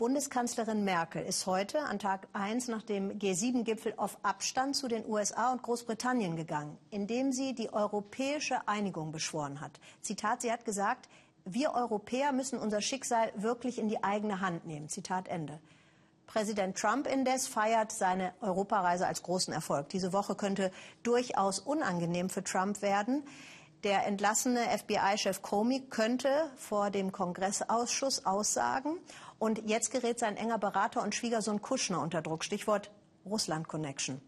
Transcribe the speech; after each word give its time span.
Bundeskanzlerin 0.00 0.82
Merkel 0.82 1.22
ist 1.22 1.44
heute 1.44 1.80
an 1.80 1.98
Tag 1.98 2.26
1 2.32 2.68
nach 2.68 2.80
dem 2.80 3.18
G7-Gipfel 3.18 3.92
auf 3.98 4.16
Abstand 4.22 4.74
zu 4.74 4.88
den 4.88 5.06
USA 5.06 5.52
und 5.52 5.60
Großbritannien 5.60 6.36
gegangen, 6.36 6.78
indem 6.90 7.32
sie 7.32 7.54
die 7.54 7.70
europäische 7.70 8.66
Einigung 8.66 9.12
beschworen 9.12 9.60
hat. 9.60 9.78
Zitat, 10.00 10.40
sie 10.40 10.50
hat 10.50 10.64
gesagt, 10.64 11.10
wir 11.44 11.74
Europäer 11.74 12.32
müssen 12.32 12.58
unser 12.58 12.80
Schicksal 12.80 13.30
wirklich 13.36 13.78
in 13.78 13.90
die 13.90 14.02
eigene 14.02 14.40
Hand 14.40 14.64
nehmen. 14.64 14.88
Zitat 14.88 15.28
Ende. 15.28 15.60
Präsident 16.26 16.78
Trump 16.78 17.06
indes 17.06 17.46
feiert 17.46 17.92
seine 17.92 18.32
Europareise 18.40 19.06
als 19.06 19.22
großen 19.22 19.52
Erfolg. 19.52 19.90
Diese 19.90 20.14
Woche 20.14 20.34
könnte 20.34 20.72
durchaus 21.02 21.58
unangenehm 21.58 22.30
für 22.30 22.42
Trump 22.42 22.80
werden. 22.80 23.22
Der 23.82 24.06
entlassene 24.06 24.60
FBI-Chef 24.60 25.40
Comey 25.40 25.80
könnte 25.88 26.28
vor 26.56 26.90
dem 26.90 27.12
Kongressausschuss 27.12 28.26
aussagen. 28.26 28.98
Und 29.38 29.68
jetzt 29.68 29.90
gerät 29.90 30.18
sein 30.18 30.36
enger 30.36 30.58
Berater 30.58 31.02
und 31.02 31.14
Schwiegersohn 31.14 31.62
Kushner 31.62 32.02
unter 32.02 32.20
Druck. 32.20 32.44
Stichwort 32.44 32.90
Russland-Connection. 33.24 34.20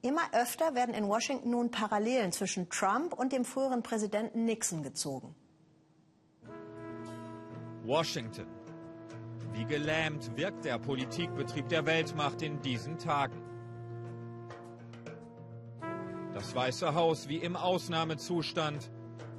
Immer 0.00 0.22
öfter 0.32 0.74
werden 0.74 0.96
in 0.96 1.06
Washington 1.06 1.50
nun 1.50 1.70
Parallelen 1.70 2.32
zwischen 2.32 2.68
Trump 2.70 3.12
und 3.12 3.32
dem 3.32 3.44
früheren 3.44 3.84
Präsidenten 3.84 4.44
Nixon 4.44 4.82
gezogen. 4.82 5.36
Washington. 7.84 8.46
Wie 9.52 9.64
gelähmt 9.64 10.36
wirkt 10.36 10.64
der 10.64 10.78
Politikbetrieb 10.78 11.68
der 11.68 11.86
Weltmacht 11.86 12.42
in 12.42 12.60
diesen 12.62 12.98
Tagen. 12.98 13.41
Das 16.52 16.64
Weiße 16.64 16.94
Haus 16.94 17.28
wie 17.28 17.38
im 17.38 17.56
Ausnahmezustand. 17.56 18.90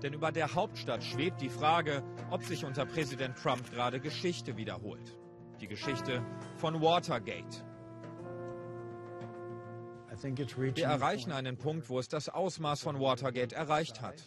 Denn 0.02 0.14
über 0.14 0.32
der 0.32 0.56
Hauptstadt 0.56 1.04
schwebt 1.04 1.42
die 1.42 1.50
Frage, 1.50 2.02
ob 2.32 2.44
sich 2.44 2.66
unter 2.66 2.88
Präsident 2.88 3.38
Trump 3.38 3.70
gerade 3.70 4.00
Geschichte 4.00 4.58
wiederholt. 4.58 5.16
Die 5.62 5.68
Geschichte 5.68 6.26
von 6.58 6.82
Watergate. 6.82 7.64
Wir 10.74 10.86
erreichen 10.86 11.32
einen 11.32 11.56
Punkt, 11.56 11.88
wo 11.88 12.00
es 12.00 12.08
das 12.08 12.30
Ausmaß 12.30 12.82
von 12.82 13.00
Watergate 13.00 13.54
erreicht 13.54 14.02
hat. 14.02 14.24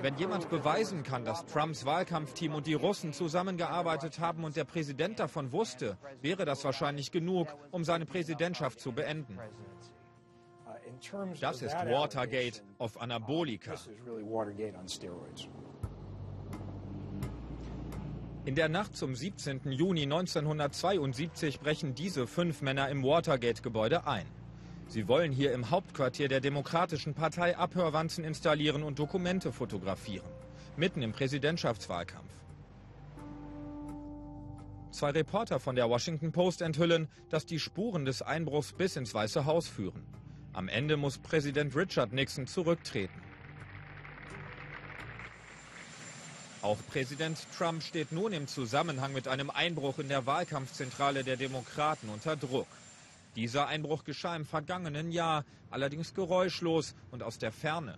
Wenn 0.00 0.16
jemand 0.16 0.48
beweisen 0.48 1.02
kann, 1.02 1.26
dass 1.26 1.44
Trumps 1.44 1.84
Wahlkampfteam 1.84 2.54
und 2.54 2.66
die 2.66 2.72
Russen 2.72 3.12
zusammengearbeitet 3.12 4.18
haben 4.18 4.44
und 4.44 4.56
der 4.56 4.64
Präsident 4.64 5.18
davon 5.18 5.52
wusste, 5.52 5.98
wäre 6.22 6.46
das 6.46 6.64
wahrscheinlich 6.64 7.10
genug, 7.10 7.48
um 7.70 7.84
seine 7.84 8.06
Präsidentschaft 8.06 8.80
zu 8.80 8.92
beenden. 8.92 9.38
Das 11.40 11.62
ist 11.62 11.74
Watergate 11.74 12.62
auf 12.78 13.00
Anabolika. 13.00 13.74
In 18.44 18.54
der 18.54 18.68
Nacht 18.68 18.96
zum 18.96 19.14
17. 19.14 19.72
Juni 19.72 20.04
1972 20.04 21.60
brechen 21.60 21.94
diese 21.94 22.26
fünf 22.26 22.62
Männer 22.62 22.88
im 22.88 23.02
Watergate-Gebäude 23.02 24.06
ein. 24.06 24.26
Sie 24.86 25.06
wollen 25.06 25.32
hier 25.32 25.52
im 25.52 25.70
Hauptquartier 25.70 26.28
der 26.28 26.40
Demokratischen 26.40 27.12
Partei 27.12 27.58
Abhörwanzen 27.58 28.24
installieren 28.24 28.82
und 28.82 28.98
Dokumente 28.98 29.52
fotografieren. 29.52 30.30
Mitten 30.78 31.02
im 31.02 31.12
Präsidentschaftswahlkampf. 31.12 32.32
Zwei 34.90 35.10
Reporter 35.10 35.60
von 35.60 35.76
der 35.76 35.90
Washington 35.90 36.32
Post 36.32 36.62
enthüllen, 36.62 37.08
dass 37.28 37.44
die 37.44 37.58
Spuren 37.58 38.06
des 38.06 38.22
Einbruchs 38.22 38.72
bis 38.72 38.96
ins 38.96 39.12
Weiße 39.12 39.44
Haus 39.44 39.68
führen. 39.68 40.06
Am 40.52 40.68
Ende 40.68 40.96
muss 40.96 41.18
Präsident 41.18 41.76
Richard 41.76 42.12
Nixon 42.12 42.46
zurücktreten. 42.46 43.20
Auch 46.62 46.78
Präsident 46.90 47.38
Trump 47.56 47.82
steht 47.82 48.10
nun 48.10 48.32
im 48.32 48.48
Zusammenhang 48.48 49.12
mit 49.12 49.28
einem 49.28 49.50
Einbruch 49.50 50.00
in 50.00 50.08
der 50.08 50.26
Wahlkampfzentrale 50.26 51.22
der 51.22 51.36
Demokraten 51.36 52.08
unter 52.08 52.36
Druck. 52.36 52.66
Dieser 53.36 53.68
Einbruch 53.68 54.04
geschah 54.04 54.34
im 54.34 54.44
vergangenen 54.44 55.12
Jahr, 55.12 55.44
allerdings 55.70 56.14
geräuschlos 56.14 56.96
und 57.12 57.22
aus 57.22 57.38
der 57.38 57.52
Ferne. 57.52 57.96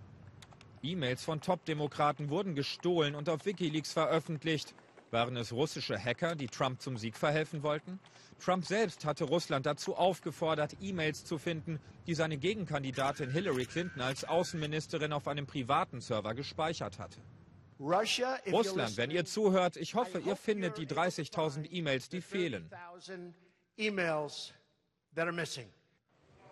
E-Mails 0.83 1.23
von 1.23 1.41
Top-Demokraten 1.41 2.29
wurden 2.29 2.53
gestohlen 2.53 3.15
und 3.15 3.29
auf 3.29 3.45
Wikileaks 3.45 3.93
veröffentlicht. 3.93 4.75
Waren 5.11 5.35
es 5.35 5.51
russische 5.51 6.01
Hacker, 6.01 6.35
die 6.35 6.47
Trump 6.47 6.81
zum 6.81 6.97
Sieg 6.97 7.17
verhelfen 7.17 7.63
wollten? 7.63 7.99
Trump 8.39 8.65
selbst 8.65 9.03
hatte 9.03 9.25
Russland 9.25 9.65
dazu 9.65 9.95
aufgefordert, 9.95 10.77
E-Mails 10.79 11.25
zu 11.25 11.37
finden, 11.37 11.81
die 12.07 12.13
seine 12.13 12.37
Gegenkandidatin 12.37 13.29
Hillary 13.29 13.65
Clinton 13.65 14.01
als 14.01 14.23
Außenministerin 14.23 15.11
auf 15.11 15.27
einem 15.27 15.45
privaten 15.45 15.99
Server 15.99 16.33
gespeichert 16.33 16.97
hatte. 16.97 17.19
Russland, 17.77 18.95
wenn 18.95 19.11
ihr 19.11 19.25
zuhört, 19.25 19.75
ich 19.75 19.95
hoffe, 19.95 20.19
ihr 20.19 20.37
findet 20.37 20.77
die 20.77 20.87
30.000 20.87 21.69
E-Mails, 21.69 22.07
die 22.07 22.21
fehlen. 22.21 22.71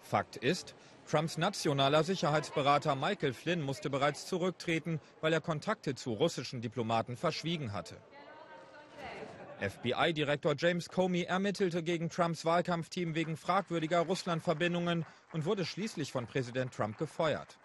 Fakt 0.02 0.36
ist, 0.36 0.76
Trumps 1.09 1.38
nationaler 1.38 2.03
Sicherheitsberater 2.03 2.96
Michael 2.96 3.34
Flynn 3.34 3.62
musste 3.62 3.90
bereits 3.90 4.26
zurücktreten, 4.26 5.00
weil 5.22 5.31
er 5.31 5.41
Kontakte 5.41 5.96
zu 5.96 6.14
russischen 6.14 6.62
Diplomaten 6.62 7.16
verschwiegen 7.16 7.72
hatte. 7.74 7.96
FBI-Direktor 9.59 10.56
James 10.58 10.88
Comey 10.88 11.24
ermittelte 11.24 11.84
gegen 11.84 12.09
Trumps 12.09 12.46
Wahlkampfteam 12.46 13.14
wegen 13.14 13.36
fragwürdiger 13.36 14.00
Russland-Verbindungen 14.00 15.06
und 15.34 15.46
wurde 15.46 15.66
schließlich 15.66 16.12
von 16.14 16.28
Präsident 16.28 16.74
Trump 16.74 16.97
gefeuert. 16.97 17.58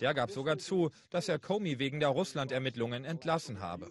Der 0.00 0.14
gab 0.14 0.30
sogar 0.30 0.58
zu, 0.58 0.90
dass 1.10 1.28
er 1.28 1.38
Comey 1.38 1.78
wegen 1.78 2.00
der 2.00 2.10
Russland-Ermittlungen 2.10 3.04
entlassen 3.04 3.60
habe. 3.60 3.90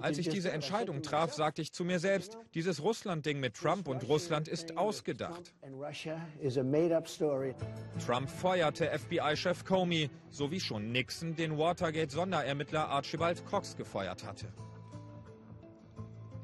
Als 0.00 0.18
ich 0.18 0.28
diese 0.28 0.50
Entscheidung 0.50 1.02
traf, 1.02 1.32
sagte 1.32 1.62
ich 1.62 1.72
zu 1.72 1.84
mir 1.84 1.98
selbst, 1.98 2.36
dieses 2.54 2.82
Russland-Ding 2.82 3.40
mit 3.40 3.54
Trump 3.54 3.88
und 3.88 4.06
Russland 4.06 4.48
ist 4.48 4.76
ausgedacht. 4.76 5.54
Trump 8.04 8.28
feuerte 8.28 8.98
FBI-Chef 8.98 9.64
Comey, 9.64 10.10
so 10.30 10.50
wie 10.50 10.60
schon 10.60 10.92
Nixon 10.92 11.36
den 11.36 11.56
Watergate-Sonderermittler 11.56 12.88
Archibald 12.88 13.46
Cox 13.46 13.76
gefeuert 13.76 14.24
hatte. 14.26 14.52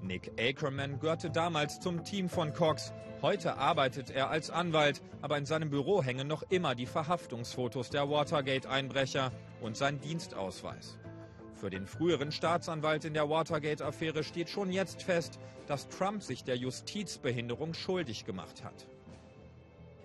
Nick 0.05 0.33
Ackerman 0.39 1.01
gehörte 1.01 1.31
damals 1.31 1.81
zum 1.81 2.05
Team 2.05 2.29
von 2.29 2.53
Cox. 2.53 2.93
Heute 3.23 3.57
arbeitet 3.57 4.11
er 4.11 4.29
als 4.29 4.51
Anwalt, 4.51 5.01
aber 5.23 5.39
in 5.39 5.47
seinem 5.47 5.71
Büro 5.71 6.03
hängen 6.03 6.29
noch 6.29 6.43
immer 6.51 6.75
die 6.75 6.85
Verhaftungsfotos 6.85 7.89
der 7.89 8.11
Watergate-Einbrecher 8.11 9.33
und 9.63 9.79
sein 9.79 10.01
Dienstausweis. 10.01 10.99
Für 11.55 11.71
den 11.71 11.87
früheren 11.87 12.33
Staatsanwalt 12.33 13.07
in 13.07 13.15
der 13.15 13.31
Watergate-Affäre 13.31 14.25
steht 14.25 14.51
schon 14.51 14.71
jetzt 14.71 15.03
fest, 15.03 15.41
dass 15.67 15.89
Trump 15.89 16.23
sich 16.23 16.45
der 16.45 16.57
Justizbehinderung 16.57 17.73
schuldig 17.73 18.27
gemacht 18.27 18.63
hat. 18.63 18.87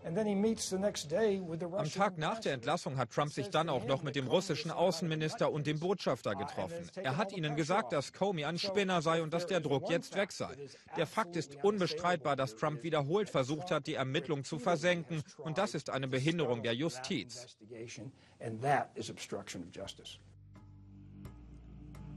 Am 0.06 1.92
Tag 1.92 2.18
nach 2.18 2.40
der 2.40 2.54
Entlassung 2.54 2.98
hat 2.98 3.12
Trump 3.12 3.34
sich 3.34 3.50
dann 3.50 3.70
auch 3.70 3.86
noch 3.86 4.04
mit 4.04 4.16
dem 4.16 4.28
russischen 4.28 4.72
Außenminister 4.72 5.52
und 5.52 5.68
dem 5.68 5.80
Botschafter 5.80 6.36
getroffen. 6.36 6.90
Er 6.96 7.18
hat 7.18 7.32
ihnen 7.32 7.56
gesagt, 7.56 7.92
dass 7.94 8.14
Comey 8.14 8.46
ein 8.46 8.58
Spinner 8.58 9.02
sei 9.02 9.22
und 9.22 9.34
dass 9.34 9.46
der 9.46 9.60
Druck 9.60 9.90
jetzt 9.90 10.16
weg 10.16 10.32
sei. 10.32 10.56
Der 10.98 11.06
Fakt 11.06 11.36
ist 11.36 11.64
unbestreitbar, 11.64 12.36
dass 12.36 12.56
Trump 12.56 12.84
wiederholt 12.84 13.30
versucht 13.30 13.72
hat, 13.72 13.88
die 13.88 13.96
Ermittlung 13.96 14.44
zu 14.44 14.60
versenken. 14.60 15.22
Und 15.38 15.58
das 15.58 15.74
ist 15.74 15.90
eine 15.90 16.08
Behinderung 16.08 16.64
der 16.64 16.74
Justiz. 16.74 17.58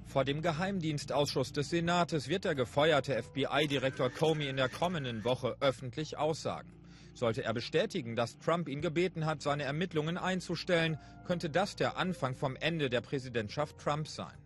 Vor 0.06 0.24
dem 0.24 0.42
Geheimdienstausschuss 0.42 1.52
des 1.52 1.70
Senates 1.70 2.28
wird 2.28 2.44
der 2.44 2.54
gefeuerte 2.54 3.22
FBI-Direktor 3.22 4.10
Comey 4.10 4.48
in 4.48 4.56
der 4.56 4.68
kommenden 4.68 5.24
Woche 5.24 5.56
öffentlich 5.60 6.18
aussagen. 6.18 6.81
Sollte 7.14 7.44
er 7.44 7.52
bestätigen, 7.52 8.16
dass 8.16 8.38
Trump 8.38 8.68
ihn 8.68 8.80
gebeten 8.80 9.26
hat, 9.26 9.42
seine 9.42 9.64
Ermittlungen 9.64 10.16
einzustellen, 10.16 10.98
könnte 11.26 11.50
das 11.50 11.76
der 11.76 11.96
Anfang 11.96 12.34
vom 12.34 12.56
Ende 12.56 12.88
der 12.88 13.00
Präsidentschaft 13.00 13.78
Trumps 13.78 14.14
sein. 14.14 14.36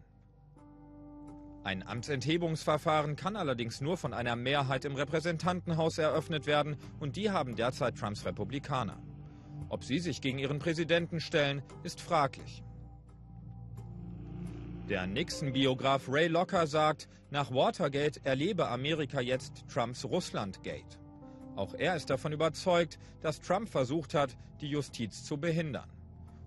Ein 1.66 1.86
Amtsenthebungsverfahren 1.86 3.16
kann 3.16 3.34
allerdings 3.34 3.80
nur 3.80 3.96
von 3.96 4.14
einer 4.14 4.36
Mehrheit 4.36 4.84
im 4.84 4.94
Repräsentantenhaus 4.94 5.98
eröffnet 5.98 6.46
werden 6.46 6.76
und 7.00 7.16
die 7.16 7.30
haben 7.30 7.56
derzeit 7.56 7.98
Trumps 7.98 8.24
Republikaner. 8.24 9.02
Ob 9.68 9.82
sie 9.82 9.98
sich 9.98 10.20
gegen 10.20 10.38
ihren 10.38 10.60
Präsidenten 10.60 11.18
stellen, 11.18 11.62
ist 11.82 12.00
fraglich. 12.00 12.62
Der 14.88 15.08
Nixon-Biograf 15.08 16.08
Ray 16.08 16.28
Locker 16.28 16.68
sagt, 16.68 17.08
nach 17.30 17.50
Watergate 17.50 18.20
erlebe 18.24 18.68
Amerika 18.68 19.20
jetzt 19.20 19.64
Trumps 19.68 20.04
Russlandgate. 20.04 21.00
Auch 21.56 21.74
er 21.74 21.96
ist 21.96 22.10
davon 22.10 22.32
überzeugt, 22.32 22.98
dass 23.22 23.40
Trump 23.40 23.68
versucht 23.68 24.14
hat, 24.14 24.36
die 24.60 24.68
Justiz 24.68 25.24
zu 25.24 25.38
behindern. 25.38 25.90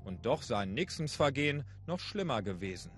Und 0.06 0.26
doch 0.26 0.44
sei 0.44 0.66
Nixons 0.66 1.16
Vergehen 1.16 1.64
noch 1.88 2.00
schlimmer 2.00 2.42
gewesen. 2.42 2.92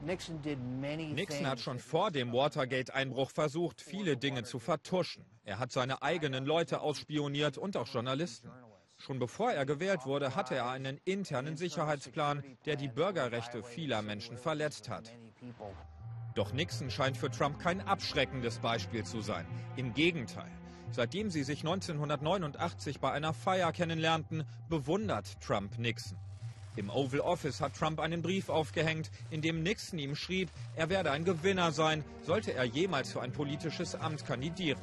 Nixon 0.00 1.46
hat 1.46 1.60
schon 1.60 1.78
vor 1.78 2.10
dem 2.10 2.32
Watergate-Einbruch 2.32 3.30
versucht, 3.30 3.80
viele 3.80 4.16
Dinge 4.16 4.44
zu 4.44 4.58
vertuschen. 4.58 5.24
Er 5.44 5.58
hat 5.58 5.72
seine 5.72 6.02
eigenen 6.02 6.44
Leute 6.44 6.80
ausspioniert 6.80 7.58
und 7.58 7.76
auch 7.76 7.88
Journalisten. 7.88 8.50
Schon 8.98 9.18
bevor 9.18 9.52
er 9.52 9.64
gewählt 9.64 10.06
wurde, 10.06 10.34
hatte 10.34 10.56
er 10.56 10.68
einen 10.68 11.00
internen 11.04 11.56
Sicherheitsplan, 11.56 12.42
der 12.64 12.76
die 12.76 12.88
Bürgerrechte 12.88 13.62
vieler 13.62 14.02
Menschen 14.02 14.36
verletzt 14.36 14.88
hat. 14.88 15.12
Doch 16.38 16.52
Nixon 16.52 16.88
scheint 16.88 17.16
für 17.16 17.32
Trump 17.32 17.58
kein 17.58 17.80
abschreckendes 17.80 18.60
Beispiel 18.60 19.02
zu 19.02 19.20
sein. 19.20 19.44
Im 19.74 19.92
Gegenteil. 19.92 20.52
Seitdem 20.92 21.30
sie 21.30 21.42
sich 21.42 21.62
1989 21.62 23.00
bei 23.00 23.10
einer 23.10 23.34
Feier 23.34 23.72
kennenlernten, 23.72 24.44
bewundert 24.68 25.40
Trump 25.40 25.76
Nixon. 25.80 26.16
Im 26.76 26.90
Oval 26.90 27.18
Office 27.18 27.60
hat 27.60 27.74
Trump 27.74 27.98
einen 27.98 28.22
Brief 28.22 28.50
aufgehängt, 28.50 29.10
in 29.30 29.42
dem 29.42 29.64
Nixon 29.64 29.98
ihm 29.98 30.14
schrieb, 30.14 30.48
er 30.76 30.88
werde 30.90 31.10
ein 31.10 31.24
Gewinner 31.24 31.72
sein, 31.72 32.04
sollte 32.22 32.54
er 32.54 32.66
jemals 32.66 33.12
für 33.12 33.20
ein 33.20 33.32
politisches 33.32 33.96
Amt 33.96 34.24
kandidieren. 34.24 34.80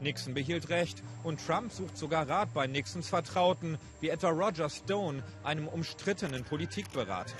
Nixon 0.00 0.32
behielt 0.32 0.70
recht 0.70 1.02
und 1.24 1.44
Trump 1.46 1.72
sucht 1.72 1.98
sogar 1.98 2.26
Rat 2.26 2.54
bei 2.54 2.66
Nixons 2.66 3.10
Vertrauten, 3.10 3.76
wie 4.00 4.08
etwa 4.08 4.30
Roger 4.30 4.70
Stone, 4.70 5.22
einem 5.44 5.68
umstrittenen 5.68 6.42
Politikberater. 6.42 7.36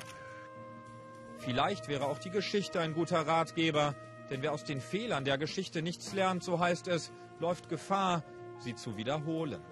Vielleicht 1.46 1.86
wäre 1.86 2.06
auch 2.06 2.18
die 2.18 2.30
Geschichte 2.30 2.80
ein 2.80 2.92
guter 2.92 3.24
Ratgeber, 3.24 3.94
denn 4.30 4.42
wer 4.42 4.50
aus 4.52 4.64
den 4.64 4.80
Fehlern 4.80 5.24
der 5.24 5.38
Geschichte 5.38 5.80
nichts 5.80 6.12
lernt, 6.12 6.42
so 6.42 6.58
heißt 6.58 6.88
es, 6.88 7.12
läuft 7.38 7.68
Gefahr, 7.68 8.24
sie 8.58 8.74
zu 8.74 8.96
wiederholen. 8.96 9.62